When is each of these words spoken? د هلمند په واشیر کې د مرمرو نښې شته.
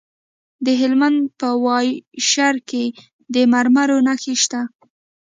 د 0.65 0.67
هلمند 0.81 1.19
په 1.39 1.47
واشیر 1.65 2.55
کې 2.69 2.83
د 3.33 3.35
مرمرو 3.53 3.97
نښې 4.07 4.35
شته. 4.43 4.61